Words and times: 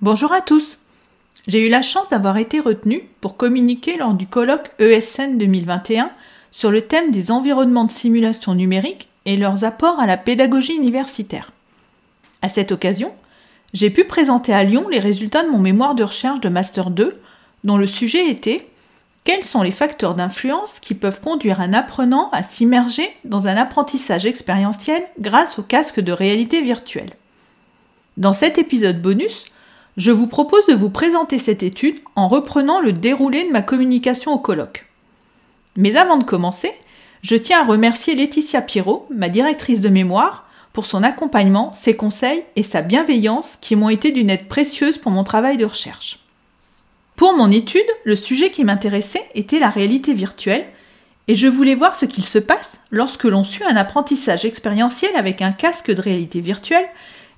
Bonjour 0.00 0.32
à 0.32 0.42
tous 0.42 0.78
J'ai 1.48 1.66
eu 1.66 1.68
la 1.68 1.82
chance 1.82 2.10
d'avoir 2.10 2.36
été 2.36 2.60
retenue 2.60 3.02
pour 3.20 3.36
communiquer 3.36 3.96
lors 3.96 4.14
du 4.14 4.28
colloque 4.28 4.70
ESN 4.78 5.38
2021 5.38 6.12
sur 6.52 6.70
le 6.70 6.82
thème 6.82 7.10
des 7.10 7.32
environnements 7.32 7.82
de 7.82 7.90
simulation 7.90 8.54
numérique 8.54 9.08
et 9.24 9.36
leurs 9.36 9.64
apports 9.64 9.98
à 9.98 10.06
la 10.06 10.16
pédagogie 10.16 10.76
universitaire. 10.76 11.50
À 12.42 12.48
cette 12.48 12.70
occasion, 12.70 13.12
j'ai 13.74 13.90
pu 13.90 14.04
présenter 14.04 14.52
à 14.52 14.62
Lyon 14.62 14.86
les 14.88 15.00
résultats 15.00 15.42
de 15.42 15.50
mon 15.50 15.58
mémoire 15.58 15.96
de 15.96 16.04
recherche 16.04 16.38
de 16.38 16.48
Master 16.48 16.90
2, 16.90 17.20
dont 17.64 17.76
le 17.76 17.88
sujet 17.88 18.30
était 18.30 18.68
Quels 19.24 19.42
sont 19.42 19.62
les 19.62 19.72
facteurs 19.72 20.14
d'influence 20.14 20.78
qui 20.78 20.94
peuvent 20.94 21.20
conduire 21.20 21.60
un 21.60 21.72
apprenant 21.72 22.30
à 22.30 22.44
s'immerger 22.44 23.10
dans 23.24 23.48
un 23.48 23.56
apprentissage 23.56 24.26
expérientiel 24.26 25.02
grâce 25.18 25.58
au 25.58 25.64
casque 25.64 25.98
de 25.98 26.12
réalité 26.12 26.62
virtuelle? 26.62 27.10
Dans 28.16 28.32
cet 28.32 28.58
épisode 28.58 29.02
bonus, 29.02 29.44
je 29.98 30.12
vous 30.12 30.28
propose 30.28 30.64
de 30.68 30.74
vous 30.74 30.90
présenter 30.90 31.40
cette 31.40 31.64
étude 31.64 31.96
en 32.14 32.28
reprenant 32.28 32.80
le 32.80 32.92
déroulé 32.92 33.44
de 33.44 33.50
ma 33.50 33.62
communication 33.62 34.32
au 34.32 34.38
colloque. 34.38 34.86
Mais 35.76 35.96
avant 35.96 36.18
de 36.18 36.24
commencer, 36.24 36.72
je 37.22 37.34
tiens 37.34 37.62
à 37.62 37.64
remercier 37.64 38.14
Laetitia 38.14 38.62
Pirot, 38.62 39.06
ma 39.10 39.28
directrice 39.28 39.80
de 39.80 39.88
mémoire, 39.88 40.48
pour 40.72 40.86
son 40.86 41.02
accompagnement, 41.02 41.72
ses 41.72 41.96
conseils 41.96 42.44
et 42.54 42.62
sa 42.62 42.80
bienveillance 42.80 43.58
qui 43.60 43.74
m'ont 43.74 43.88
été 43.88 44.12
d'une 44.12 44.30
aide 44.30 44.46
précieuse 44.46 44.98
pour 44.98 45.10
mon 45.10 45.24
travail 45.24 45.56
de 45.56 45.64
recherche. 45.64 46.20
Pour 47.16 47.36
mon 47.36 47.50
étude, 47.50 47.82
le 48.04 48.14
sujet 48.14 48.52
qui 48.52 48.64
m'intéressait 48.64 49.28
était 49.34 49.58
la 49.58 49.70
réalité 49.70 50.14
virtuelle 50.14 50.66
et 51.26 51.34
je 51.34 51.48
voulais 51.48 51.74
voir 51.74 51.96
ce 51.96 52.06
qu'il 52.06 52.24
se 52.24 52.38
passe 52.38 52.78
lorsque 52.92 53.24
l'on 53.24 53.42
suit 53.42 53.64
un 53.64 53.76
apprentissage 53.76 54.44
expérientiel 54.44 55.10
avec 55.16 55.42
un 55.42 55.50
casque 55.50 55.92
de 55.92 56.00
réalité 56.00 56.40
virtuelle 56.40 56.86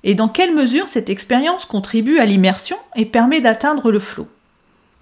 et 0.03 0.15
dans 0.15 0.27
quelle 0.27 0.53
mesure 0.53 0.89
cette 0.89 1.09
expérience 1.09 1.65
contribue 1.65 2.19
à 2.19 2.25
l'immersion 2.25 2.77
et 2.95 3.05
permet 3.05 3.41
d'atteindre 3.41 3.91
le 3.91 3.99
flot. 3.99 4.27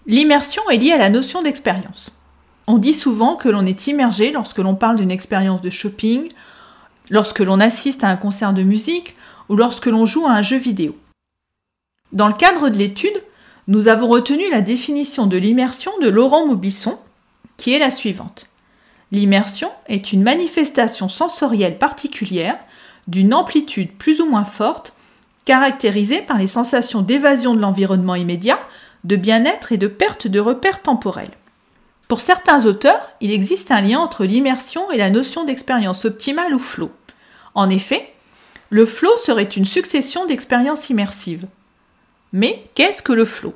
L'immersion 0.06 0.68
est 0.70 0.78
liée 0.78 0.92
à 0.92 0.98
la 0.98 1.10
notion 1.10 1.42
d'expérience. 1.42 2.12
On 2.68 2.78
dit 2.78 2.94
souvent 2.94 3.36
que 3.36 3.50
l'on 3.50 3.66
est 3.66 3.88
immergé 3.88 4.32
lorsque 4.32 4.58
l'on 4.58 4.76
parle 4.76 4.98
d'une 4.98 5.12
expérience 5.12 5.62
de 5.62 5.70
shopping, 5.70 6.30
lorsque 7.10 7.40
l'on 7.40 7.60
assiste 7.60 8.04
à 8.04 8.10
un 8.10 8.18
concert 8.18 8.54
de 8.54 8.64
musique 8.64 9.16
ou 9.48 9.56
lorsque 9.56 9.88
l'on 9.88 10.06
joue 10.06 10.28
à 10.28 10.32
un 10.32 10.42
jeu 10.42 10.58
vidéo. 10.58 10.96
Dans 12.12 12.28
le 12.28 12.34
cadre 12.34 12.70
de 12.70 12.78
l'étude, 12.78 13.24
nous 13.68 13.88
avons 13.88 14.08
retenu 14.08 14.50
la 14.50 14.62
définition 14.62 15.28
de 15.28 15.38
l'immersion 15.38 15.92
de 16.02 16.10
Laurent 16.10 16.48
Maubisson, 16.48 16.98
qui 17.58 17.74
est 17.74 17.80
la 17.80 17.92
suivante. 17.92 18.48
L'immersion 19.12 19.70
est 19.88 20.14
une 20.14 20.24
manifestation 20.24 21.10
sensorielle 21.10 21.78
particulière 21.78 22.58
d'une 23.10 23.34
amplitude 23.34 23.92
plus 23.92 24.22
ou 24.22 24.30
moins 24.30 24.46
forte, 24.46 24.94
caractérisée 25.46 26.22
par 26.22 26.38
les 26.38 26.48
sensations 26.48 27.02
d'évasion 27.02 27.56
de 27.56 27.60
l'environnement 27.60 28.16
immédiat, 28.16 28.60
de 29.04 29.16
bien-être 29.16 29.72
et 29.72 29.78
de 29.78 29.88
perte 29.88 30.28
de 30.28 30.40
repères 30.40 30.82
temporels. 30.82 31.32
Pour 32.08 32.22
certains 32.22 32.66
auteurs, 32.66 33.12
il 33.20 33.32
existe 33.32 33.72
un 33.72 33.82
lien 33.82 34.00
entre 34.00 34.26
l'immersion 34.26 34.92
et 34.92 34.98
la 34.98 35.10
notion 35.10 35.44
d'expérience 35.44 36.06
optimale 36.06 36.54
ou 36.54 36.60
flow. 36.60 36.92
En 37.56 37.70
effet, 37.70 38.14
le 38.70 38.86
flow 38.86 39.12
serait 39.26 39.44
une 39.44 39.66
succession 39.66 40.26
d'expériences 40.26 40.90
immersives. 40.90 41.48
Mais 42.32 42.64
qu'est-ce 42.76 43.02
que 43.02 43.14
le 43.14 43.26
flow? 43.26 43.56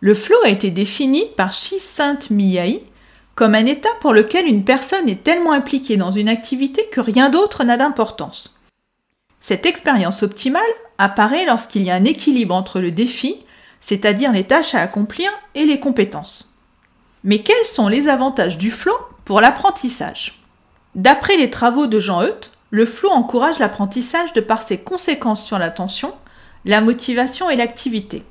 Le 0.00 0.14
flow 0.14 0.36
a 0.44 0.50
été 0.50 0.70
défini 0.70 1.24
par 1.36 1.52
Chisint 1.52 2.18
Miyai 2.30 2.84
comme 3.36 3.54
un 3.54 3.66
état 3.66 3.90
pour 4.00 4.14
lequel 4.14 4.46
une 4.46 4.64
personne 4.64 5.08
est 5.08 5.22
tellement 5.22 5.52
impliquée 5.52 5.98
dans 5.98 6.10
une 6.10 6.28
activité 6.28 6.88
que 6.90 7.02
rien 7.02 7.28
d'autre 7.28 7.62
n'a 7.64 7.76
d'importance. 7.76 8.54
Cette 9.40 9.66
expérience 9.66 10.22
optimale 10.22 10.62
apparaît 10.98 11.44
lorsqu'il 11.44 11.82
y 11.82 11.90
a 11.90 11.94
un 11.94 12.04
équilibre 12.04 12.54
entre 12.54 12.80
le 12.80 12.90
défi, 12.90 13.36
c'est-à-dire 13.80 14.32
les 14.32 14.44
tâches 14.44 14.74
à 14.74 14.80
accomplir, 14.80 15.30
et 15.54 15.64
les 15.64 15.78
compétences. 15.78 16.52
Mais 17.24 17.40
quels 17.40 17.66
sont 17.66 17.88
les 17.88 18.08
avantages 18.08 18.56
du 18.56 18.70
flow 18.70 18.96
pour 19.26 19.42
l'apprentissage? 19.42 20.42
D'après 20.94 21.36
les 21.36 21.50
travaux 21.50 21.86
de 21.86 22.00
Jean 22.00 22.22
Euth, 22.22 22.50
le 22.70 22.86
flow 22.86 23.10
encourage 23.10 23.58
l'apprentissage 23.58 24.32
de 24.32 24.40
par 24.40 24.62
ses 24.62 24.78
conséquences 24.78 25.44
sur 25.44 25.58
l'attention, 25.58 26.14
la 26.64 26.80
motivation 26.80 27.50
et 27.50 27.56
l'activité. 27.56 28.24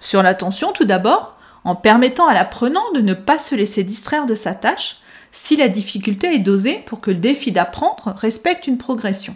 Sur 0.00 0.22
l'attention, 0.22 0.72
tout 0.72 0.84
d'abord, 0.84 1.36
en 1.64 1.74
permettant 1.74 2.26
à 2.26 2.34
l'apprenant 2.34 2.90
de 2.94 3.00
ne 3.00 3.14
pas 3.14 3.38
se 3.38 3.54
laisser 3.54 3.84
distraire 3.84 4.26
de 4.26 4.34
sa 4.34 4.54
tâche 4.54 4.96
si 5.30 5.56
la 5.56 5.68
difficulté 5.68 6.34
est 6.34 6.40
dosée 6.40 6.82
pour 6.86 7.00
que 7.00 7.10
le 7.10 7.18
défi 7.18 7.52
d'apprendre 7.52 8.14
respecte 8.16 8.66
une 8.66 8.78
progression. 8.78 9.34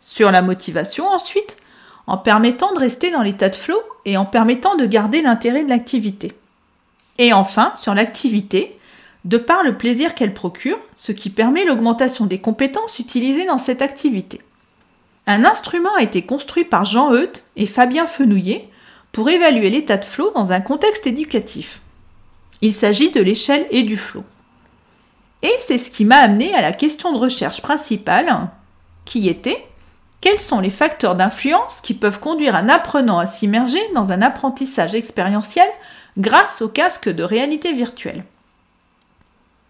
Sur 0.00 0.30
la 0.30 0.42
motivation 0.42 1.06
ensuite, 1.06 1.56
en 2.06 2.18
permettant 2.18 2.72
de 2.74 2.80
rester 2.80 3.10
dans 3.10 3.22
l'état 3.22 3.48
de 3.48 3.56
flow 3.56 3.78
et 4.04 4.16
en 4.16 4.24
permettant 4.24 4.74
de 4.76 4.86
garder 4.86 5.22
l'intérêt 5.22 5.64
de 5.64 5.68
l'activité. 5.68 6.32
Et 7.18 7.32
enfin, 7.32 7.72
sur 7.76 7.94
l'activité, 7.94 8.78
de 9.24 9.38
par 9.38 9.62
le 9.62 9.78
plaisir 9.78 10.14
qu'elle 10.14 10.34
procure, 10.34 10.78
ce 10.96 11.12
qui 11.12 11.30
permet 11.30 11.64
l'augmentation 11.64 12.26
des 12.26 12.38
compétences 12.38 12.98
utilisées 12.98 13.46
dans 13.46 13.58
cette 13.58 13.80
activité. 13.80 14.40
Un 15.26 15.44
instrument 15.44 15.94
a 15.96 16.02
été 16.02 16.22
construit 16.22 16.64
par 16.64 16.84
Jean 16.84 17.14
Euth 17.14 17.44
et 17.56 17.66
Fabien 17.66 18.06
Fenouillet 18.06 18.68
pour 19.14 19.30
évaluer 19.30 19.70
l'état 19.70 19.96
de 19.96 20.04
flot 20.04 20.32
dans 20.34 20.50
un 20.50 20.60
contexte 20.60 21.06
éducatif. 21.06 21.80
Il 22.60 22.74
s'agit 22.74 23.12
de 23.12 23.22
l'échelle 23.22 23.66
et 23.70 23.84
du 23.84 23.96
flot. 23.96 24.24
Et 25.42 25.54
c'est 25.60 25.78
ce 25.78 25.92
qui 25.92 26.04
m'a 26.04 26.16
amené 26.16 26.52
à 26.52 26.60
la 26.60 26.72
question 26.72 27.12
de 27.12 27.18
recherche 27.18 27.62
principale, 27.62 28.48
qui 29.04 29.28
était 29.28 29.66
quels 30.20 30.40
sont 30.40 30.58
les 30.58 30.70
facteurs 30.70 31.14
d'influence 31.14 31.80
qui 31.80 31.94
peuvent 31.94 32.18
conduire 32.18 32.56
un 32.56 32.68
apprenant 32.68 33.18
à 33.18 33.26
s'immerger 33.26 33.78
dans 33.94 34.10
un 34.10 34.20
apprentissage 34.20 34.96
expérientiel 34.96 35.68
grâce 36.18 36.60
au 36.60 36.68
casque 36.68 37.08
de 37.08 37.22
réalité 37.22 37.72
virtuelle? 37.72 38.24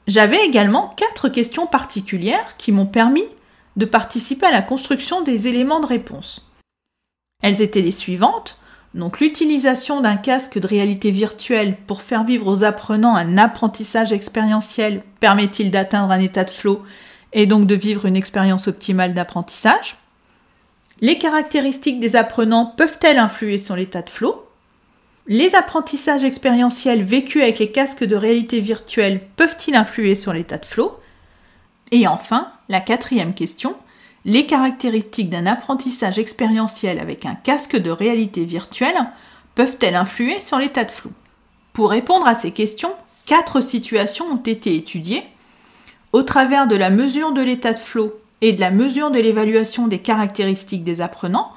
J'avais 0.06 0.42
également 0.46 0.88
quatre 0.96 1.28
questions 1.28 1.66
particulières 1.66 2.56
qui 2.56 2.72
m'ont 2.72 2.86
permis 2.86 3.26
de 3.76 3.84
participer 3.84 4.46
à 4.46 4.52
la 4.52 4.62
construction 4.62 5.20
des 5.20 5.48
éléments 5.48 5.80
de 5.80 5.86
réponse. 5.86 6.50
Elles 7.42 7.60
étaient 7.60 7.82
les 7.82 7.92
suivantes. 7.92 8.58
Donc 8.94 9.18
l'utilisation 9.18 10.00
d'un 10.00 10.16
casque 10.16 10.58
de 10.58 10.68
réalité 10.68 11.10
virtuelle 11.10 11.76
pour 11.88 12.00
faire 12.00 12.22
vivre 12.22 12.46
aux 12.46 12.62
apprenants 12.62 13.16
un 13.16 13.36
apprentissage 13.38 14.12
expérientiel 14.12 15.02
permet-il 15.18 15.72
d'atteindre 15.72 16.12
un 16.12 16.20
état 16.20 16.44
de 16.44 16.50
flow 16.50 16.84
et 17.32 17.46
donc 17.46 17.66
de 17.66 17.74
vivre 17.74 18.06
une 18.06 18.14
expérience 18.14 18.68
optimale 18.68 19.12
d'apprentissage? 19.12 19.96
Les 21.00 21.18
caractéristiques 21.18 21.98
des 21.98 22.14
apprenants 22.14 22.72
peuvent-elles 22.76 23.18
influer 23.18 23.58
sur 23.58 23.74
l'état 23.74 24.02
de 24.02 24.10
flow? 24.10 24.46
Les 25.26 25.56
apprentissages 25.56 26.22
expérientiels 26.22 27.02
vécus 27.02 27.42
avec 27.42 27.58
les 27.58 27.72
casques 27.72 28.04
de 28.04 28.14
réalité 28.14 28.60
virtuelle 28.60 29.20
peuvent-ils 29.34 29.74
influer 29.74 30.14
sur 30.14 30.32
l'état 30.32 30.58
de 30.58 30.66
flow? 30.66 30.96
Et 31.90 32.06
enfin, 32.06 32.52
la 32.68 32.80
quatrième 32.80 33.34
question, 33.34 33.74
les 34.24 34.46
caractéristiques 34.46 35.30
d'un 35.30 35.46
apprentissage 35.46 36.18
expérientiel 36.18 36.98
avec 36.98 37.26
un 37.26 37.34
casque 37.34 37.76
de 37.76 37.90
réalité 37.90 38.44
virtuelle 38.44 39.06
peuvent-elles 39.54 39.96
influer 39.96 40.40
sur 40.40 40.58
l'état 40.58 40.84
de 40.84 40.90
flou? 40.90 41.12
Pour 41.72 41.90
répondre 41.90 42.26
à 42.26 42.34
ces 42.34 42.50
questions, 42.50 42.92
quatre 43.26 43.60
situations 43.60 44.26
ont 44.26 44.36
été 44.36 44.74
étudiées 44.76 45.22
au 46.12 46.22
travers 46.22 46.66
de 46.66 46.76
la 46.76 46.90
mesure 46.90 47.32
de 47.32 47.42
l'état 47.42 47.72
de 47.72 47.78
flot 47.78 48.14
et 48.40 48.52
de 48.52 48.60
la 48.60 48.70
mesure 48.70 49.10
de 49.10 49.18
l'évaluation 49.18 49.88
des 49.88 49.98
caractéristiques 49.98 50.84
des 50.84 51.00
apprenants. 51.00 51.52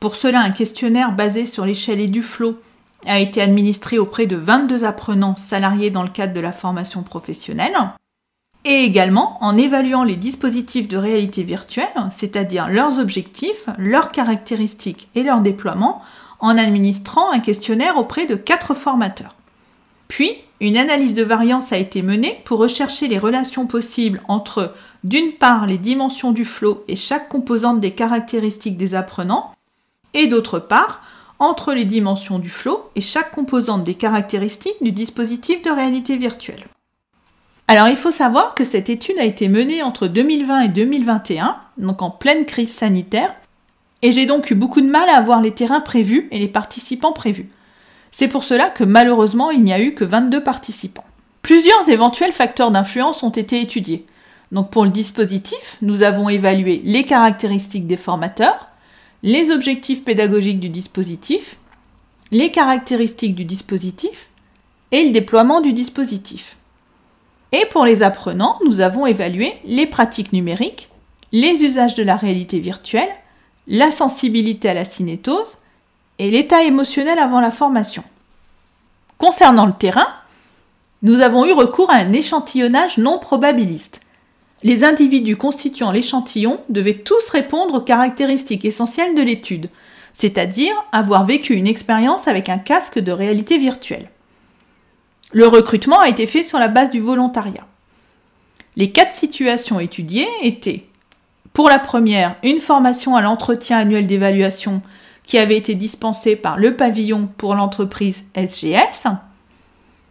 Pour 0.00 0.16
cela, 0.16 0.40
un 0.40 0.50
questionnaire 0.50 1.12
basé 1.12 1.46
sur 1.46 1.66
l'échelle 1.66 2.00
et 2.00 2.06
du 2.06 2.22
flot 2.22 2.58
a 3.06 3.18
été 3.20 3.40
administré 3.40 3.98
auprès 3.98 4.26
de 4.26 4.36
22 4.36 4.84
apprenants 4.84 5.36
salariés 5.36 5.90
dans 5.90 6.02
le 6.02 6.08
cadre 6.08 6.32
de 6.32 6.40
la 6.40 6.52
formation 6.52 7.02
professionnelle 7.02 7.76
et 8.64 8.84
également 8.84 9.38
en 9.42 9.56
évaluant 9.56 10.04
les 10.04 10.16
dispositifs 10.16 10.88
de 10.88 10.96
réalité 10.96 11.42
virtuelle, 11.42 11.86
c'est-à-dire 12.10 12.68
leurs 12.68 12.98
objectifs, 12.98 13.66
leurs 13.78 14.12
caractéristiques 14.12 15.08
et 15.14 15.22
leur 15.22 15.40
déploiement, 15.40 16.02
en 16.40 16.56
administrant 16.58 17.32
un 17.32 17.40
questionnaire 17.40 17.96
auprès 17.96 18.26
de 18.26 18.34
quatre 18.34 18.74
formateurs. 18.74 19.34
Puis, 20.08 20.32
une 20.60 20.76
analyse 20.76 21.14
de 21.14 21.22
variance 21.22 21.72
a 21.72 21.78
été 21.78 22.02
menée 22.02 22.40
pour 22.44 22.58
rechercher 22.58 23.08
les 23.08 23.18
relations 23.18 23.66
possibles 23.66 24.22
entre, 24.26 24.74
d'une 25.04 25.32
part, 25.32 25.66
les 25.66 25.78
dimensions 25.78 26.32
du 26.32 26.44
flot 26.44 26.84
et 26.88 26.96
chaque 26.96 27.28
composante 27.28 27.80
des 27.80 27.92
caractéristiques 27.92 28.76
des 28.76 28.94
apprenants, 28.94 29.52
et 30.14 30.26
d'autre 30.26 30.58
part, 30.58 31.02
entre 31.38 31.72
les 31.72 31.84
dimensions 31.84 32.40
du 32.40 32.50
flow 32.50 32.90
et 32.96 33.00
chaque 33.00 33.30
composante 33.30 33.84
des 33.84 33.94
caractéristiques 33.94 34.82
du 34.82 34.90
dispositif 34.90 35.62
de 35.62 35.70
réalité 35.70 36.16
virtuelle. 36.16 36.66
Alors 37.70 37.88
il 37.88 37.96
faut 37.96 38.10
savoir 38.10 38.54
que 38.54 38.64
cette 38.64 38.88
étude 38.88 39.18
a 39.18 39.24
été 39.24 39.46
menée 39.46 39.82
entre 39.82 40.06
2020 40.06 40.60
et 40.62 40.68
2021, 40.68 41.54
donc 41.76 42.00
en 42.00 42.08
pleine 42.08 42.46
crise 42.46 42.72
sanitaire, 42.72 43.34
et 44.00 44.10
j'ai 44.10 44.24
donc 44.24 44.50
eu 44.50 44.54
beaucoup 44.54 44.80
de 44.80 44.86
mal 44.88 45.06
à 45.10 45.18
avoir 45.18 45.42
les 45.42 45.52
terrains 45.52 45.82
prévus 45.82 46.28
et 46.30 46.38
les 46.38 46.48
participants 46.48 47.12
prévus. 47.12 47.50
C'est 48.10 48.28
pour 48.28 48.44
cela 48.44 48.70
que 48.70 48.84
malheureusement 48.84 49.50
il 49.50 49.62
n'y 49.62 49.74
a 49.74 49.82
eu 49.82 49.92
que 49.92 50.04
22 50.04 50.42
participants. 50.42 51.04
Plusieurs 51.42 51.90
éventuels 51.90 52.32
facteurs 52.32 52.70
d'influence 52.70 53.22
ont 53.22 53.28
été 53.28 53.60
étudiés. 53.60 54.06
Donc 54.50 54.70
pour 54.70 54.84
le 54.84 54.90
dispositif, 54.90 55.76
nous 55.82 56.02
avons 56.02 56.30
évalué 56.30 56.80
les 56.84 57.04
caractéristiques 57.04 57.86
des 57.86 57.98
formateurs, 57.98 58.68
les 59.22 59.50
objectifs 59.50 60.04
pédagogiques 60.04 60.60
du 60.60 60.70
dispositif, 60.70 61.58
les 62.30 62.50
caractéristiques 62.50 63.34
du 63.34 63.44
dispositif 63.44 64.30
et 64.90 65.04
le 65.04 65.10
déploiement 65.10 65.60
du 65.60 65.74
dispositif. 65.74 66.57
Et 67.52 67.64
pour 67.70 67.84
les 67.84 68.02
apprenants, 68.02 68.58
nous 68.66 68.80
avons 68.80 69.06
évalué 69.06 69.52
les 69.64 69.86
pratiques 69.86 70.32
numériques, 70.32 70.90
les 71.32 71.64
usages 71.64 71.94
de 71.94 72.02
la 72.02 72.16
réalité 72.16 72.58
virtuelle, 72.58 73.08
la 73.66 73.90
sensibilité 73.90 74.68
à 74.68 74.74
la 74.74 74.84
cinétose 74.84 75.56
et 76.18 76.30
l'état 76.30 76.62
émotionnel 76.62 77.18
avant 77.18 77.40
la 77.40 77.50
formation. 77.50 78.02
Concernant 79.18 79.66
le 79.66 79.72
terrain, 79.72 80.08
nous 81.02 81.20
avons 81.20 81.44
eu 81.46 81.52
recours 81.52 81.90
à 81.90 81.96
un 81.96 82.12
échantillonnage 82.12 82.98
non 82.98 83.18
probabiliste. 83.18 84.00
Les 84.62 84.84
individus 84.84 85.36
constituant 85.36 85.92
l'échantillon 85.92 86.60
devaient 86.68 86.94
tous 86.94 87.28
répondre 87.30 87.74
aux 87.74 87.80
caractéristiques 87.80 88.64
essentielles 88.64 89.14
de 89.14 89.22
l'étude, 89.22 89.70
c'est-à-dire 90.12 90.74
avoir 90.90 91.24
vécu 91.24 91.54
une 91.54 91.68
expérience 91.68 92.26
avec 92.26 92.48
un 92.48 92.58
casque 92.58 92.98
de 92.98 93.12
réalité 93.12 93.58
virtuelle. 93.58 94.10
Le 95.32 95.46
recrutement 95.46 96.00
a 96.00 96.08
été 96.08 96.26
fait 96.26 96.44
sur 96.44 96.58
la 96.58 96.68
base 96.68 96.90
du 96.90 97.00
volontariat. 97.00 97.66
Les 98.76 98.92
quatre 98.92 99.12
situations 99.12 99.80
étudiées 99.80 100.28
étaient 100.42 100.88
pour 101.58 101.68
la 101.68 101.80
première, 101.80 102.36
une 102.44 102.60
formation 102.60 103.16
à 103.16 103.20
l'entretien 103.20 103.78
annuel 103.78 104.06
d'évaluation 104.06 104.80
qui 105.24 105.38
avait 105.38 105.56
été 105.56 105.74
dispensée 105.74 106.36
par 106.36 106.56
le 106.56 106.76
pavillon 106.76 107.28
pour 107.36 107.56
l'entreprise 107.56 108.24
SGS. 108.36 109.08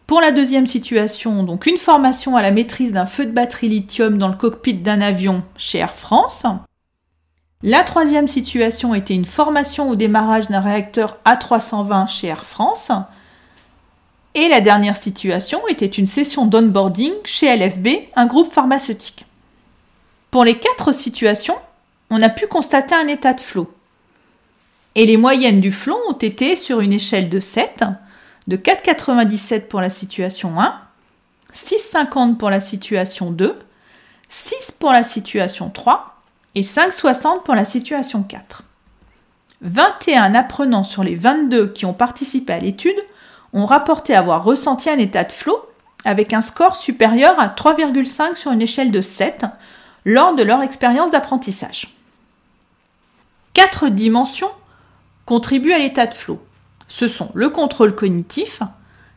Pour 0.08 0.19
la 0.19 0.31
deuxième 0.31 0.68
situation, 0.68 1.44
donc 1.44 1.66
une 1.66 1.78
formation 1.78 2.36
à 2.36 2.42
la 2.42 2.52
maîtrise 2.52 2.92
d'un 2.92 3.06
feu 3.06 3.25
de 3.25 3.31
batterie 3.31 3.70
lithium 3.70 4.18
dans 4.18 4.28
le 4.28 4.36
cockpit 4.36 4.74
d'un 4.74 5.00
avion 5.00 5.42
chez 5.58 5.78
Air 5.78 5.96
France. 5.96 6.44
La 7.63 7.86
troisième 7.86 8.28
situation 8.28 8.94
était 8.94 9.16
une 9.16 9.24
formation 9.24 9.90
au 9.90 9.96
démarrage 9.96 10.50
d'un 10.50 10.60
réacteur 10.60 11.18
A320 11.25 12.10
chez 12.10 12.28
Air 12.28 12.44
France. 12.44 12.92
Et 14.38 14.50
la 14.50 14.62
dernière 14.62 14.98
situation 14.98 15.68
était 15.68 15.88
une 15.88 16.06
session 16.06 16.45
d'onboarding 16.45 17.12
chez 17.25 17.57
LFB, 17.57 17.88
un 18.16 18.28
groupe 18.28 18.54
pharmaceutique. 18.54 19.25
Pour 20.30 20.44
les 20.44 20.60
quatre 20.60 20.92
situations, 20.92 21.56
on 22.12 22.22
a 22.22 22.30
pu 22.30 22.45
constater 22.45 22.94
un 22.94 23.07
état 23.07 23.34
de 23.34 23.42
flot. 23.42 23.74
Et 24.94 25.07
les 25.07 25.18
moyennes 25.18 25.60
du 25.60 25.72
flot 25.72 25.98
ont 26.07 26.18
été 26.19 26.56
sur 26.56 26.81
une 26.81 26.94
échelle 26.94 27.30
de 27.30 27.39
7, 27.39 27.84
de 28.45 28.57
4,97 28.57 29.62
pour 29.62 29.81
la 29.81 29.89
situation 29.89 30.62
1, 30.62 30.81
6,50 31.56 32.38
pour 32.38 32.51
la 32.51 32.60
situation 32.60 33.31
2, 33.31 33.57
6 34.30 34.74
pour 34.80 34.92
la 34.92 35.01
situation 35.01 35.72
3 35.72 36.16
et 36.54 36.62
5,60 36.62 37.42
pour 37.42 37.56
la 37.56 37.66
situation 37.66 38.22
4. 38.22 38.66
21 39.62 40.36
apprenants 40.36 40.84
sur 40.84 41.04
les 41.04 41.16
22 41.16 41.69
qui 41.74 41.88
ont 41.88 41.95
participé 41.95 42.54
à 42.54 42.60
l'étude 42.60 43.01
ont 43.54 43.66
rapporté 43.66 44.14
avoir 44.16 44.44
ressenti 44.44 44.90
un 44.90 44.98
état 44.98 45.24
de 45.24 45.32
flot 45.32 45.60
avec 46.06 46.34
un 46.34 46.42
score 46.42 46.76
supérieur 46.76 47.40
à 47.40 47.48
3,5 47.48 48.36
sur 48.36 48.52
une 48.52 48.62
échelle 48.62 48.92
de 48.92 49.02
7 49.02 49.46
lors 50.06 50.36
de 50.36 50.44
leur 50.44 50.62
expérience 50.62 51.12
d'apprentissage. 51.12 51.94
Quatre 53.54 53.90
dimensions 53.90 54.52
contribuent 55.26 55.74
à 55.74 55.80
l'état 55.80 56.06
de 56.06 56.14
flow. 56.14 56.42
Ce 56.88 57.08
sont 57.08 57.30
le 57.34 57.50
contrôle 57.50 57.96
cognitif, 57.96 58.62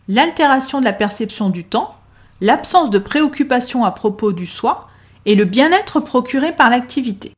l'altération 0.09 0.81
de 0.81 0.85
la 0.85 0.93
perception 0.93 1.51
du 1.51 1.65
temps, 1.65 1.95
l'absence 2.41 2.91
de 2.91 2.99
préoccupation 2.99 3.85
à 3.85 3.93
propos 3.93 4.33
du 4.33 4.47
soi 4.47 4.89
et 5.27 5.35
le 5.35 5.45
bien-être 5.45 6.01
procuré 6.01 6.53
par 6.53 6.71
l'activité. 6.71 7.33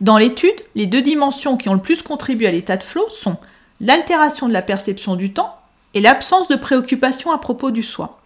Dans 0.00 0.16
l'étude, 0.16 0.54
les 0.74 0.86
deux 0.86 1.02
dimensions 1.02 1.58
qui 1.58 1.68
ont 1.68 1.74
le 1.74 1.82
plus 1.82 2.02
contribué 2.02 2.46
à 2.46 2.52
l'état 2.52 2.78
de 2.78 2.82
flow 2.82 3.06
sont 3.10 3.36
l'altération 3.80 4.46
de 4.48 4.52
la 4.52 4.62
perception 4.62 5.16
du 5.16 5.32
temps 5.32 5.56
et 5.94 6.00
l'absence 6.00 6.48
de 6.48 6.56
préoccupation 6.56 7.32
à 7.32 7.38
propos 7.38 7.70
du 7.70 7.82
soi. 7.82 8.20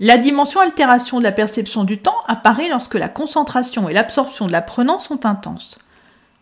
La 0.00 0.18
dimension 0.18 0.60
altération 0.60 1.18
de 1.18 1.24
la 1.24 1.32
perception 1.32 1.84
du 1.84 1.98
temps 1.98 2.16
apparaît 2.26 2.68
lorsque 2.68 2.94
la 2.94 3.08
concentration 3.08 3.88
et 3.88 3.92
l'absorption 3.92 4.46
de 4.46 4.52
l'apprenant 4.52 4.98
sont 4.98 5.26
intenses. 5.26 5.78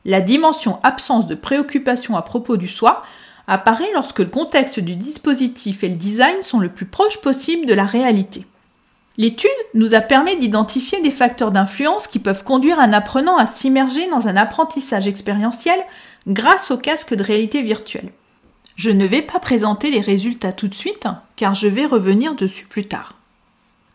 La 0.04 0.20
dimension 0.20 0.80
absence 0.82 1.26
de 1.26 1.34
préoccupation 1.34 2.16
à 2.16 2.22
propos 2.22 2.56
du 2.56 2.68
soi 2.68 3.02
apparaît 3.46 3.90
lorsque 3.94 4.20
le 4.20 4.26
contexte 4.26 4.80
du 4.80 4.96
dispositif 4.96 5.82
et 5.82 5.88
le 5.88 5.96
design 5.96 6.42
sont 6.42 6.58
le 6.58 6.68
plus 6.68 6.86
proches 6.86 7.20
possible 7.20 7.66
de 7.66 7.74
la 7.74 7.84
réalité. 7.84 8.46
L'étude 9.18 9.50
nous 9.74 9.92
a 9.92 10.00
permis 10.00 10.36
d'identifier 10.36 11.02
des 11.02 11.10
facteurs 11.10 11.50
d'influence 11.50 12.06
qui 12.06 12.20
peuvent 12.20 12.44
conduire 12.44 12.78
un 12.78 12.92
apprenant 12.94 13.36
à 13.36 13.44
s'immerger 13.44 14.08
dans 14.08 14.28
un 14.28 14.36
apprentissage 14.36 15.08
expérientiel 15.08 15.78
grâce 16.26 16.70
au 16.70 16.76
casque 16.76 17.14
de 17.14 17.22
réalité 17.22 17.62
virtuelle. 17.62 18.12
Je 18.76 18.90
ne 18.90 19.06
vais 19.06 19.22
pas 19.22 19.38
présenter 19.38 19.90
les 19.90 20.00
résultats 20.00 20.52
tout 20.52 20.68
de 20.68 20.74
suite, 20.74 21.06
car 21.36 21.54
je 21.54 21.68
vais 21.68 21.86
revenir 21.86 22.34
dessus 22.34 22.66
plus 22.66 22.86
tard. 22.86 23.16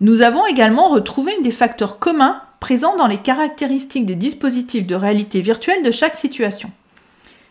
Nous 0.02 0.22
avons 0.22 0.46
également 0.46 0.90
retrouvé 0.90 1.32
des 1.42 1.52
facteurs 1.52 2.00
communs 2.00 2.42
présents 2.60 2.98
dans 2.98 3.08
les 3.08 3.18
caractéristiques 3.18 4.06
des 4.06 4.16
dispositifs 4.16 4.86
de 4.86 4.96
réalité 4.96 5.42
virtuelle 5.42 5.84
de 5.84 5.92
chaque 5.92 6.16
situation. 6.16 6.72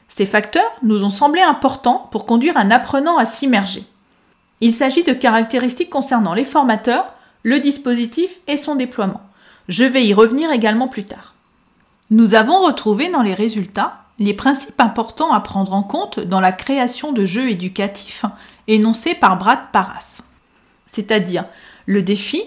Ces 0.09 0.27
facteurs 0.27 0.73
nous 0.83 1.05
ont 1.05 1.11
semblé 1.11 1.41
importants 1.41 2.09
pour 2.13 2.27
conduire 2.27 2.57
un 2.57 2.71
apprenant 2.71 3.19
à 3.19 3.27
s'immerger. 3.27 3.85
Il 4.61 4.73
s'agit 4.73 5.03
de 5.03 5.13
caractéristiques 5.13 5.91
concernant 5.91 6.35
les 6.35 6.45
formateurs, 6.45 7.13
le 7.43 7.59
dispositif 7.59 8.31
et 8.47 8.57
son 8.57 8.77
déploiement. 8.77 9.23
Je 9.69 9.85
vais 9.85 10.05
y 10.05 10.15
revenir 10.15 10.53
également 10.53 10.89
plus 10.89 11.05
tard. 11.05 11.35
Nous 12.11 12.35
avons 12.35 12.61
retrouvé 12.61 13.11
dans 13.11 13.23
les 13.23 13.35
résultats 13.35 14.04
les 14.19 14.35
principes 14.35 14.81
importants 14.81 15.33
à 15.33 15.41
prendre 15.41 15.73
en 15.73 15.83
compte 15.83 16.21
dans 16.21 16.41
la 16.41 16.53
création 16.53 17.13
de 17.13 17.27
jeux 17.27 17.51
éducatifs 17.51 18.25
énoncés 18.69 19.15
par 19.15 19.39
Brad 19.39 19.59
Paras, 19.73 20.23
c'est-à-dire 20.87 21.47
le 21.87 22.03
défi, 22.03 22.43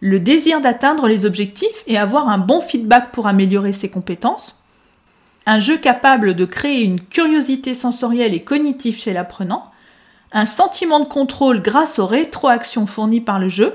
le 0.00 0.20
désir 0.20 0.60
d'atteindre 0.60 1.08
les 1.08 1.24
objectifs 1.24 1.82
et 1.86 1.96
avoir 1.96 2.28
un 2.28 2.38
bon 2.38 2.60
feedback 2.60 3.12
pour 3.12 3.26
améliorer 3.26 3.72
ses 3.72 3.88
compétences, 3.88 4.60
un 5.46 5.60
jeu 5.60 5.78
capable 5.78 6.34
de 6.34 6.44
créer 6.44 6.82
une 6.82 7.00
curiosité 7.00 7.74
sensorielle 7.74 8.34
et 8.34 8.42
cognitive 8.42 8.98
chez 8.98 9.12
l'apprenant, 9.12 9.70
un 10.32 10.44
sentiment 10.44 11.00
de 11.00 11.06
contrôle 11.06 11.62
grâce 11.62 11.98
aux 11.98 12.06
rétroactions 12.06 12.86
fournies 12.86 13.20
par 13.20 13.38
le 13.38 13.48
jeu, 13.48 13.74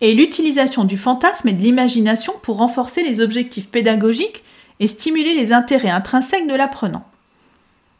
et 0.00 0.14
l'utilisation 0.14 0.84
du 0.84 0.98
fantasme 0.98 1.48
et 1.48 1.52
de 1.52 1.62
l'imagination 1.62 2.34
pour 2.42 2.58
renforcer 2.58 3.02
les 3.02 3.20
objectifs 3.20 3.70
pédagogiques 3.70 4.44
et 4.80 4.88
stimuler 4.88 5.34
les 5.34 5.52
intérêts 5.52 5.90
intrinsèques 5.90 6.46
de 6.46 6.54
l'apprenant. 6.54 7.06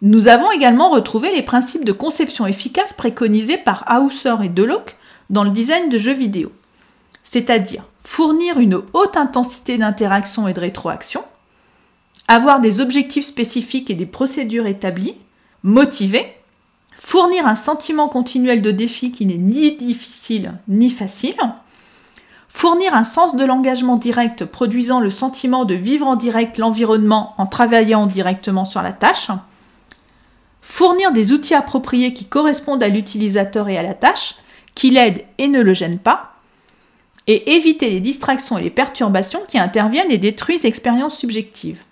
Nous 0.03 0.29
avons 0.29 0.51
également 0.51 0.91
retrouvé 0.91 1.35
les 1.35 1.43
principes 1.43 1.85
de 1.85 1.93
conception 1.93 2.47
efficace 2.47 2.93
préconisés 2.93 3.57
par 3.57 3.85
Hauser 3.91 4.35
et 4.45 4.49
Deloc 4.49 4.97
dans 5.31 5.45
le 5.45 5.51
design 5.51 5.89
de 5.89 5.99
jeux 5.99 6.13
vidéo, 6.13 6.53
c'est-à-dire 7.23 7.85
fournir 8.03 8.59
une 8.59 8.83
haute 8.93 9.17
intensité 9.17 9.79
d'interaction 9.79 10.47
et 10.47 10.53
de 10.53 10.61
rétroaction, 10.61 11.23
avoir 12.29 12.61
des 12.61 12.81
objectifs 12.81 13.25
spécifiques 13.25 13.91
et 13.91 13.95
des 13.95 14.07
procédures 14.07 14.67
établies, 14.67 15.17
motiver, 15.63 16.35
fournir 16.97 17.47
un 17.47 17.55
sentiment 17.55 18.09
continuel 18.09 18.63
de 18.63 18.71
défi 18.71 19.13
qui 19.13 19.27
n'est 19.27 19.35
ni 19.35 19.73
difficile 19.73 20.55
ni 20.69 20.91
facile, 20.91 21.37
fournir 22.55 22.95
un 22.95 23.03
sens 23.03 23.35
de 23.35 23.45
l'engagement 23.45 23.97
direct 23.97 24.45
produisant 24.45 25.01
le 25.01 25.11
sentiment 25.11 25.65
de 25.65 25.75
vivre 25.75 26.07
en 26.07 26.15
direct 26.15 26.57
l'environnement 26.57 27.35
en 27.37 27.47
travaillant 27.47 28.07
directement 28.07 28.65
sur 28.65 28.81
la 28.81 28.93
tâche, 28.93 29.29
fournir 30.63 31.11
des 31.11 31.33
outils 31.33 31.55
appropriés 31.55 32.15
qui 32.15 32.25
correspondent 32.25 32.83
à 32.83 32.89
l'utilisateur 32.89 33.69
et 33.69 33.77
à 33.77 33.83
la 33.83 33.93
tâche, 33.93 34.37
qui 34.77 34.91
l'aide 34.91 35.25
et 35.39 35.49
ne 35.49 35.61
le 35.61 35.75
gêne 35.75 35.99
pas, 35.99 36.37
et 37.27 37.57
éviter 37.57 37.91
les 37.91 38.01
distractions 38.01 38.57
et 38.57 38.63
les 38.63 38.71
perturbations 38.71 39.43
qui 39.49 39.59
interviennent 39.59 40.13
et 40.13 40.19
détruisent 40.19 40.63
l'expérience 40.63 41.19
subjective. 41.19 41.83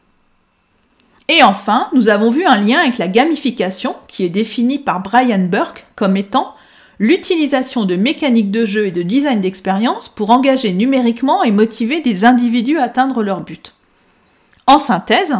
Et 1.29 1.43
enfin, 1.43 1.89
nous 1.93 2.09
avons 2.09 2.31
vu 2.31 2.45
un 2.45 2.57
lien 2.57 2.79
avec 2.79 2.99
la 2.99 3.09
gamification 3.09 3.97
qui 4.07 4.25
est 4.25 4.31
définie 4.31 4.79
par 4.79 5.01
Brian 5.01 5.49
Burke 5.51 5.85
comme 5.97 6.17
étant 6.17 6.55
l'utilisation 6.99 7.85
de 7.85 7.97
mécaniques 7.97 8.51
de 8.51 8.65
jeu 8.65 8.87
et 8.87 8.91
de 8.91 9.03
design 9.03 9.41
d'expérience 9.41 10.09
pour 10.09 10.31
engager 10.31 10.73
numériquement 10.73 11.43
et 11.43 11.51
motiver 11.51 12.01
des 12.01 12.25
individus 12.25 12.79
à 12.79 12.85
atteindre 12.85 13.23
leur 13.23 13.41
but. 13.41 13.75
En 14.67 14.79
synthèse, 14.79 15.35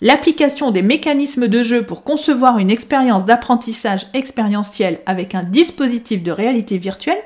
l'application 0.00 0.70
des 0.70 0.82
mécanismes 0.82 1.48
de 1.48 1.62
jeu 1.62 1.82
pour 1.82 2.02
concevoir 2.02 2.58
une 2.58 2.70
expérience 2.70 3.24
d'apprentissage 3.24 4.06
expérientiel 4.14 5.00
avec 5.06 5.34
un 5.34 5.42
dispositif 5.42 6.22
de 6.22 6.32
réalité 6.32 6.78
virtuelle 6.78 7.22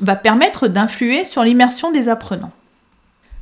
va 0.00 0.16
permettre 0.16 0.68
d'influer 0.68 1.24
sur 1.24 1.42
l'immersion 1.42 1.90
des 1.90 2.08
apprenants. 2.08 2.52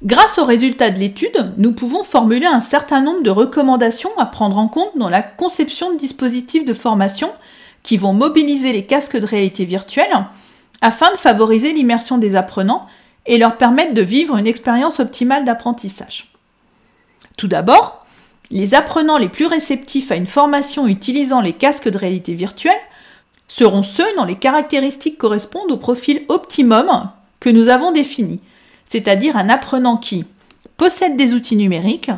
Grâce 0.03 0.39
aux 0.39 0.45
résultats 0.45 0.91
de 0.91 0.99
l'étude, 0.99 1.53
nous 1.57 1.73
pouvons 1.73 2.05
formuler 2.05 2.47
un 2.47 2.61
certain 2.61 3.01
nombre 3.01 3.23
de 3.23 3.31
recommandations 3.31 4.11
à 4.19 4.27
prendre 4.27 4.59
en 4.59 4.69
compte 4.69 4.97
dans 4.97 5.09
la 5.09 5.23
conception 5.23 5.93
de 5.93 5.99
dispositifs 5.99 6.67
de 6.67 6.75
formation 6.75 7.31
qui 7.83 7.97
vont 7.97 8.13
mobiliser 8.13 8.73
les 8.73 8.85
casques 8.85 9.17
de 9.17 9.27
réalité 9.27 9.65
virtuelle 9.65 10.27
afin 10.81 11.11
de 11.13 11.19
favoriser 11.19 11.73
l'immersion 11.73 12.19
des 12.19 12.37
apprenants 12.37 12.87
et 13.27 13.39
leur 13.39 13.57
permettre 13.57 13.95
de 13.95 14.03
vivre 14.03 14.37
une 14.37 14.47
expérience 14.47 15.01
optimale 15.01 15.45
d'apprentissage. 15.45 16.31
Tout 17.37 17.49
d'abord, 17.49 18.07
les 18.51 18.75
apprenants 18.75 19.19
les 19.19 19.29
plus 19.29 19.47
réceptifs 19.47 20.11
à 20.11 20.17
une 20.17 20.27
formation 20.27 20.87
utilisant 20.87 21.41
les 21.41 21.53
casques 21.53 21.89
de 21.89 21.99
réalité 21.99 22.35
virtuelle 22.35 22.73
seront 23.49 23.83
ceux 23.83 24.07
dont 24.17 24.25
les 24.25 24.37
caractéristiques 24.37 25.19
correspondent 25.19 25.73
au 25.73 25.77
profil 25.77 26.25
optimum 26.29 27.11
que 27.41 27.51
nous 27.51 27.69
avons 27.69 27.93
défini, 27.93 28.41
c'est-à-dire 28.89 29.37
un 29.37 29.49
apprenant 29.49 29.97
qui 29.97 30.25
possède 30.77 31.17
des 31.17 31.33
outils 31.33 31.57
numériques, 31.57 32.11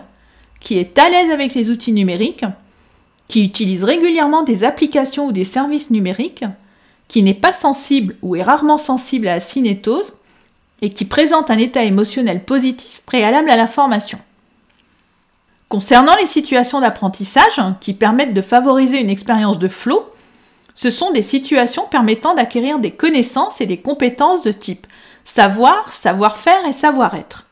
qui 0.60 0.78
est 0.78 0.98
à 0.98 1.08
l'aise 1.08 1.30
avec 1.30 1.54
les 1.54 1.70
outils 1.70 1.92
numériques, 1.92 2.44
qui 3.28 3.44
utilise 3.44 3.84
régulièrement 3.84 4.42
des 4.42 4.64
applications 4.64 5.26
ou 5.26 5.32
des 5.32 5.44
services 5.44 5.90
numériques, 5.90 6.44
qui 7.06 7.22
n'est 7.22 7.34
pas 7.34 7.52
sensible 7.52 8.16
ou 8.22 8.36
est 8.36 8.42
rarement 8.42 8.78
sensible 8.78 9.28
à 9.28 9.34
la 9.34 9.40
cinétose, 9.40 10.14
et 10.80 10.90
qui 10.90 11.04
présente 11.04 11.50
un 11.50 11.58
état 11.58 11.82
émotionnel 11.82 12.44
positif 12.44 13.02
préalable 13.04 13.50
à 13.50 13.56
la 13.56 13.66
formation. 13.66 14.18
Concernant 15.68 16.14
les 16.20 16.26
situations 16.26 16.80
d'apprentissage 16.80 17.60
qui 17.80 17.94
permettent 17.94 18.32
de 18.32 18.42
favoriser 18.42 19.00
une 19.00 19.10
expérience 19.10 19.58
de 19.58 19.68
flow, 19.68 20.08
ce 20.74 20.90
sont 20.90 21.10
des 21.10 21.22
situations 21.22 21.86
permettant 21.90 22.34
d'acquérir 22.34 22.78
des 22.78 22.92
connaissances 22.92 23.60
et 23.60 23.66
des 23.66 23.78
compétences 23.78 24.42
de 24.42 24.52
type 24.52 24.86
savoir, 25.24 25.92
savoir-faire 25.92 26.64
et 26.66 26.72
savoir-être. 26.72 27.47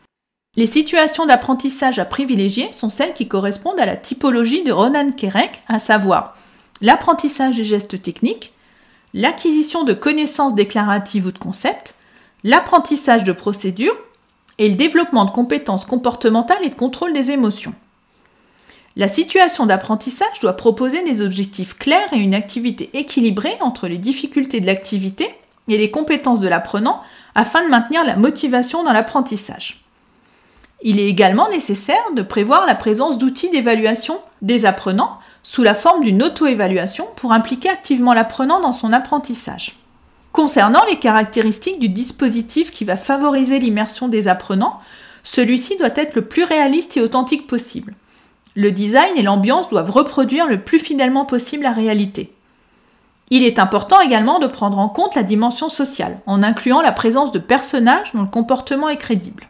Les 0.56 0.66
situations 0.66 1.26
d'apprentissage 1.26 1.98
à 1.98 2.06
privilégier 2.06 2.72
sont 2.72 2.88
celles 2.88 3.12
qui 3.12 3.28
correspondent 3.28 3.78
à 3.78 3.84
la 3.84 3.96
typologie 3.96 4.64
de 4.64 4.72
Ronan 4.72 5.10
Kerek, 5.12 5.62
à 5.68 5.78
savoir 5.78 6.34
l'apprentissage 6.80 7.56
des 7.56 7.64
gestes 7.64 8.00
techniques, 8.00 8.54
l'acquisition 9.12 9.84
de 9.84 9.92
connaissances 9.92 10.54
déclaratives 10.54 11.26
ou 11.26 11.30
de 11.30 11.38
concepts, 11.38 11.94
l'apprentissage 12.42 13.22
de 13.22 13.32
procédures 13.32 13.96
et 14.56 14.70
le 14.70 14.76
développement 14.76 15.26
de 15.26 15.30
compétences 15.30 15.84
comportementales 15.84 16.64
et 16.64 16.70
de 16.70 16.74
contrôle 16.74 17.12
des 17.12 17.30
émotions. 17.30 17.74
La 18.94 19.08
situation 19.08 19.66
d'apprentissage 19.66 20.40
doit 20.40 20.56
proposer 20.56 21.02
des 21.02 21.20
objectifs 21.20 21.76
clairs 21.76 22.12
et 22.12 22.18
une 22.18 22.34
activité 22.34 22.88
équilibrée 22.94 23.58
entre 23.60 23.88
les 23.88 23.98
difficultés 23.98 24.60
de 24.62 24.66
l'activité 24.66 25.28
et 25.68 25.76
les 25.76 25.90
compétences 25.90 26.40
de 26.40 26.48
l'apprenant 26.48 27.02
afin 27.34 27.62
de 27.62 27.68
maintenir 27.68 28.06
la 28.06 28.16
motivation 28.16 28.84
dans 28.84 28.94
l'apprentissage. 28.94 29.85
Il 30.82 31.00
est 31.00 31.08
également 31.08 31.48
nécessaire 31.48 32.12
de 32.14 32.22
prévoir 32.22 32.66
la 32.66 32.74
présence 32.74 33.18
d'outils 33.18 33.50
d'évaluation 33.50 34.20
des 34.42 34.66
apprenants 34.66 35.18
sous 35.42 35.62
la 35.62 35.74
forme 35.74 36.04
d'une 36.04 36.22
auto-évaluation 36.22 37.06
pour 37.16 37.32
impliquer 37.32 37.68
activement 37.70 38.12
l'apprenant 38.12 38.60
dans 38.60 38.72
son 38.72 38.92
apprentissage. 38.92 39.76
Concernant 40.32 40.84
les 40.90 40.98
caractéristiques 40.98 41.78
du 41.78 41.88
dispositif 41.88 42.70
qui 42.70 42.84
va 42.84 42.96
favoriser 42.96 43.58
l'immersion 43.58 44.08
des 44.08 44.28
apprenants, 44.28 44.80
celui-ci 45.22 45.78
doit 45.78 45.88
être 45.94 46.14
le 46.14 46.26
plus 46.26 46.44
réaliste 46.44 46.96
et 46.96 47.00
authentique 47.00 47.46
possible. 47.46 47.94
Le 48.54 48.70
design 48.70 49.16
et 49.16 49.22
l'ambiance 49.22 49.70
doivent 49.70 49.90
reproduire 49.90 50.46
le 50.46 50.60
plus 50.60 50.78
fidèlement 50.78 51.24
possible 51.24 51.62
la 51.62 51.72
réalité. 51.72 52.32
Il 53.30 53.42
est 53.42 53.58
important 53.58 54.00
également 54.00 54.38
de 54.38 54.46
prendre 54.46 54.78
en 54.78 54.88
compte 54.88 55.14
la 55.14 55.22
dimension 55.22 55.68
sociale, 55.68 56.18
en 56.26 56.42
incluant 56.42 56.80
la 56.80 56.92
présence 56.92 57.32
de 57.32 57.38
personnages 57.38 58.12
dont 58.12 58.22
le 58.22 58.28
comportement 58.28 58.88
est 58.88 58.98
crédible. 58.98 59.48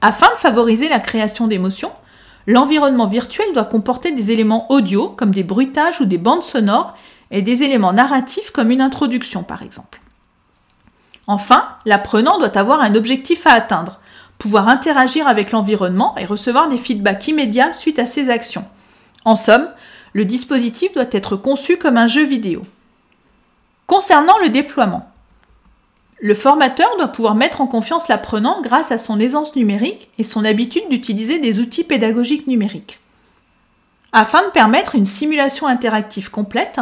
Afin 0.00 0.28
de 0.30 0.36
favoriser 0.36 0.88
la 0.88 1.00
création 1.00 1.46
d'émotions, 1.46 1.92
l'environnement 2.46 3.06
virtuel 3.06 3.46
doit 3.54 3.64
comporter 3.64 4.12
des 4.12 4.30
éléments 4.30 4.70
audio 4.70 5.08
comme 5.08 5.32
des 5.32 5.42
bruitages 5.42 6.00
ou 6.00 6.04
des 6.04 6.18
bandes 6.18 6.42
sonores 6.42 6.94
et 7.30 7.42
des 7.42 7.62
éléments 7.62 7.92
narratifs 7.92 8.50
comme 8.50 8.70
une 8.70 8.80
introduction 8.80 9.42
par 9.42 9.62
exemple. 9.62 10.00
Enfin, 11.26 11.66
l'apprenant 11.86 12.38
doit 12.38 12.56
avoir 12.56 12.80
un 12.82 12.94
objectif 12.94 13.46
à 13.46 13.52
atteindre, 13.52 13.98
pouvoir 14.38 14.68
interagir 14.68 15.26
avec 15.26 15.50
l'environnement 15.50 16.14
et 16.18 16.26
recevoir 16.26 16.68
des 16.68 16.78
feedbacks 16.78 17.26
immédiats 17.28 17.72
suite 17.72 17.98
à 17.98 18.06
ses 18.06 18.30
actions. 18.30 18.64
En 19.24 19.34
somme, 19.34 19.68
le 20.12 20.24
dispositif 20.24 20.92
doit 20.94 21.04
être 21.10 21.36
conçu 21.36 21.78
comme 21.78 21.96
un 21.96 22.06
jeu 22.06 22.24
vidéo. 22.24 22.64
Concernant 23.86 24.38
le 24.42 24.50
déploiement, 24.50 25.10
le 26.26 26.34
formateur 26.34 26.88
doit 26.96 27.06
pouvoir 27.06 27.36
mettre 27.36 27.60
en 27.60 27.68
confiance 27.68 28.08
l'apprenant 28.08 28.60
grâce 28.60 28.90
à 28.90 28.98
son 28.98 29.20
aisance 29.20 29.54
numérique 29.54 30.10
et 30.18 30.24
son 30.24 30.44
habitude 30.44 30.88
d'utiliser 30.90 31.38
des 31.38 31.60
outils 31.60 31.84
pédagogiques 31.84 32.48
numériques. 32.48 32.98
Afin 34.10 34.44
de 34.44 34.50
permettre 34.50 34.96
une 34.96 35.06
simulation 35.06 35.68
interactive 35.68 36.32
complète, 36.32 36.80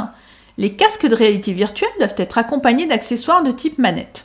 les 0.57 0.73
casques 0.73 1.07
de 1.07 1.15
réalité 1.15 1.53
virtuelle 1.53 1.91
doivent 1.99 2.15
être 2.17 2.39
accompagnés 2.39 2.87
d'accessoires 2.87 3.43
de 3.43 3.51
type 3.51 3.77
manette. 3.77 4.25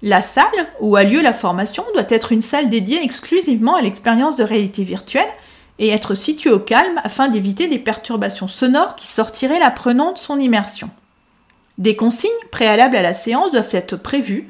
La 0.00 0.22
salle 0.22 0.44
où 0.78 0.94
a 0.94 1.02
lieu 1.02 1.20
la 1.20 1.32
formation 1.32 1.82
doit 1.92 2.06
être 2.08 2.30
une 2.30 2.40
salle 2.40 2.68
dédiée 2.68 3.02
exclusivement 3.02 3.74
à 3.74 3.82
l'expérience 3.82 4.36
de 4.36 4.44
réalité 4.44 4.84
virtuelle 4.84 5.26
et 5.80 5.88
être 5.88 6.14
située 6.14 6.52
au 6.52 6.60
calme 6.60 7.00
afin 7.02 7.26
d'éviter 7.26 7.66
des 7.66 7.80
perturbations 7.80 8.46
sonores 8.46 8.94
qui 8.94 9.08
sortiraient 9.08 9.58
l'apprenant 9.58 10.12
de 10.12 10.18
son 10.18 10.38
immersion. 10.38 10.88
Des 11.78 11.96
consignes 11.96 12.30
préalables 12.50 12.96
à 12.96 13.02
la 13.02 13.12
séance 13.12 13.52
doivent 13.52 13.68
être 13.72 13.96
prévues 13.96 14.48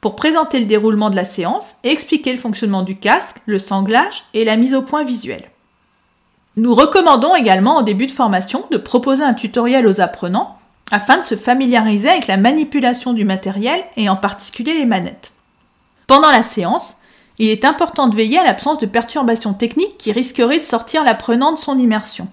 pour 0.00 0.16
présenter 0.16 0.60
le 0.60 0.66
déroulement 0.66 1.10
de 1.10 1.16
la 1.16 1.24
séance 1.24 1.74
et 1.84 1.90
expliquer 1.90 2.32
le 2.32 2.38
fonctionnement 2.38 2.82
du 2.82 2.96
casque, 2.96 3.36
le 3.46 3.58
sanglage 3.58 4.24
et 4.34 4.44
la 4.44 4.56
mise 4.56 4.74
au 4.74 4.82
point 4.82 5.04
visuelle. 5.04 5.50
Nous 6.56 6.74
recommandons 6.74 7.34
également 7.34 7.76
en 7.76 7.82
début 7.82 8.06
de 8.06 8.12
formation 8.12 8.64
de 8.70 8.76
proposer 8.76 9.22
un 9.22 9.34
tutoriel 9.34 9.86
aux 9.86 10.00
apprenants 10.00 10.58
afin 10.90 11.18
de 11.18 11.24
se 11.24 11.36
familiariser 11.36 12.08
avec 12.08 12.26
la 12.26 12.36
manipulation 12.36 13.12
du 13.12 13.24
matériel 13.24 13.82
et 13.96 14.08
en 14.08 14.16
particulier 14.16 14.74
les 14.74 14.86
manettes. 14.86 15.32
Pendant 16.06 16.30
la 16.30 16.42
séance, 16.42 16.96
il 17.38 17.48
est 17.48 17.64
important 17.64 18.08
de 18.08 18.16
veiller 18.16 18.38
à 18.38 18.44
l'absence 18.44 18.78
de 18.78 18.86
perturbations 18.86 19.54
techniques 19.54 19.96
qui 19.96 20.12
risqueraient 20.12 20.58
de 20.58 20.64
sortir 20.64 21.04
l'apprenant 21.04 21.52
de 21.52 21.58
son 21.58 21.78
immersion. 21.78 22.28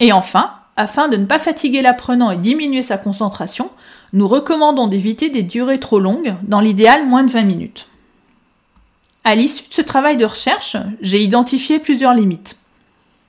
Et 0.00 0.12
enfin, 0.12 0.50
afin 0.76 1.08
de 1.08 1.16
ne 1.16 1.24
pas 1.24 1.38
fatiguer 1.38 1.82
l'apprenant 1.82 2.30
et 2.30 2.36
diminuer 2.36 2.82
sa 2.82 2.98
concentration, 2.98 3.70
nous 4.12 4.28
recommandons 4.28 4.86
d'éviter 4.86 5.30
des 5.30 5.42
durées 5.42 5.80
trop 5.80 5.98
longues, 5.98 6.34
dans 6.42 6.60
l'idéal 6.60 7.06
moins 7.06 7.24
de 7.24 7.30
20 7.30 7.42
minutes. 7.42 7.88
À 9.24 9.34
l'issue 9.34 9.68
de 9.68 9.74
ce 9.74 9.82
travail 9.82 10.16
de 10.16 10.24
recherche, 10.24 10.76
j'ai 11.00 11.22
identifié 11.22 11.78
plusieurs 11.78 12.14
limites. 12.14 12.56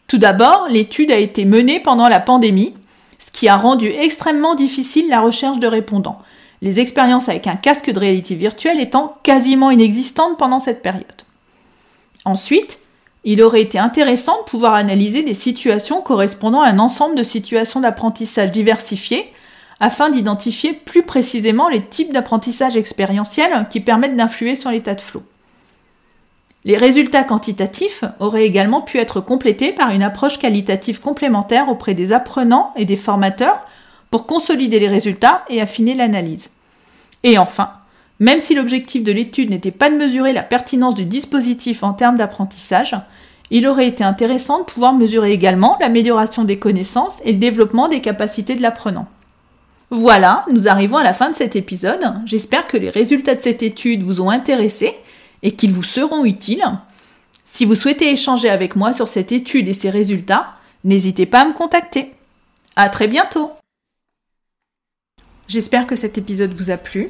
Tout 0.08 0.18
d'abord, 0.18 0.68
l'étude 0.70 1.12
a 1.12 1.18
été 1.18 1.44
menée 1.44 1.80
pendant 1.80 2.08
la 2.08 2.20
pandémie 2.20 2.74
ce 3.20 3.32
qui 3.32 3.50
a 3.50 3.58
rendu 3.58 3.88
extrêmement 3.88 4.56
difficile 4.56 5.10
la 5.10 5.22
recherche 5.22 5.60
de 5.60 5.68
répondants, 5.68 6.22
les 6.62 6.80
expériences 6.80 7.30
avec 7.30 7.48
un 7.48 7.56
casque 7.56 7.92
de 7.92 8.00
réalité 8.00 8.36
virtuelle 8.36 8.80
étant 8.80 9.18
quasiment 9.24 9.72
inexistantes 9.72 10.38
pendant 10.38 10.60
cette 10.60 10.82
période. 10.82 11.24
Ensuite, 12.26 12.80
il 13.30 13.42
aurait 13.42 13.62
été 13.62 13.78
intéressant 13.78 14.38
de 14.40 14.50
pouvoir 14.50 14.74
analyser 14.74 15.22
des 15.22 15.34
situations 15.34 16.02
correspondant 16.02 16.62
à 16.62 16.70
un 16.70 16.80
ensemble 16.80 17.18
de 17.18 17.24
situations 17.24 17.82
d'apprentissage 17.82 18.54
diversifiées 18.54 19.34
afin 19.82 20.10
d'identifier 20.10 20.72
plus 20.72 21.04
précisément 21.04 21.68
les 21.68 21.84
types 21.84 22.14
d'apprentissage 22.14 22.78
expérientiel 22.78 23.68
qui 23.70 23.82
permettent 23.82 24.16
d'influer 24.16 24.56
sur 24.56 24.72
l'état 24.72 24.96
de 24.96 25.02
flow. 25.02 25.24
Les 26.64 26.78
résultats 26.78 27.26
quantitatifs 27.26 28.06
auraient 28.22 28.46
également 28.46 28.82
pu 28.82 28.98
être 28.98 29.20
complétés 29.20 29.74
par 29.74 29.90
une 29.90 30.04
approche 30.04 30.40
qualitative 30.40 31.02
complémentaire 31.02 31.68
auprès 31.68 31.96
des 31.96 32.14
apprenants 32.14 32.72
et 32.78 32.86
des 32.86 32.96
formateurs 32.96 33.60
pour 34.10 34.26
consolider 34.26 34.80
les 34.80 34.88
résultats 34.88 35.44
et 35.50 35.60
affiner 35.60 35.96
l'analyse. 35.96 36.50
Et 37.24 37.38
enfin, 37.38 37.72
même 38.20 38.42
si 38.42 38.56
l'objectif 38.56 39.04
de 39.04 39.12
l'étude 39.12 39.50
n'était 39.50 39.72
pas 39.72 39.90
de 39.90 39.96
mesurer 39.96 40.34
la 40.34 40.44
pertinence 40.44 40.96
du 40.96 41.06
dispositif 41.06 41.84
en 41.84 41.94
termes 41.94 42.18
d'apprentissage, 42.18 42.96
il 43.50 43.68
aurait 43.68 43.88
été 43.88 44.04
intéressant 44.04 44.60
de 44.60 44.66
pouvoir 44.66 44.94
mesurer 44.94 45.32
également 45.32 45.78
l'amélioration 45.80 46.44
des 46.44 46.60
connaissances 46.60 47.16
et 47.24 47.32
le 47.32 47.38
développement 47.38 47.88
des 47.88 48.02
capacités 48.02 48.56
de 48.56 48.62
l'apprenant. 48.62 49.08
Voilà, 49.90 50.46
nous 50.52 50.68
arrivons 50.68 50.98
à 50.98 51.04
la 51.04 51.14
fin 51.14 51.30
de 51.30 51.36
cet 51.36 51.56
épisode. 51.56 52.14
J'espère 52.26 52.68
que 52.68 52.76
les 52.76 52.90
résultats 52.90 53.36
de 53.36 53.40
cette 53.40 53.64
étude 53.64 54.04
vous 54.04 54.20
ont 54.20 54.30
intéressé 54.30 54.94
et 55.44 55.52
qu'ils 55.52 55.72
vous 55.72 55.84
seront 55.84 56.26
utiles. 56.26 56.66
Si 57.46 57.64
vous 57.64 57.76
souhaitez 57.76 58.12
échanger 58.12 58.50
avec 58.50 58.76
moi 58.76 58.92
sur 58.92 59.08
cette 59.08 59.32
étude 59.32 59.70
et 59.70 59.74
ses 59.74 59.90
résultats, 59.90 60.56
n'hésitez 60.84 61.26
pas 61.26 61.42
à 61.42 61.46
me 61.46 61.54
contacter. 61.54 62.12
À 62.76 62.90
très 62.90 63.08
bientôt! 63.08 63.54
J'espère 65.48 65.88
que 65.88 65.96
cet 65.96 66.18
épisode 66.18 66.54
vous 66.54 66.70
a 66.70 66.76
plu. 66.76 67.10